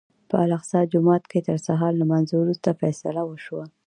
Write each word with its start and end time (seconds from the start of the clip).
په 0.29 0.35
الاقصی 0.45 0.81
جومات 0.93 1.23
کې 1.31 1.39
تر 1.47 1.57
سهار 1.67 1.93
لمانځه 2.01 2.35
وروسته 2.37 2.77
فیصله 2.81 3.21
وشوه. 3.25 3.65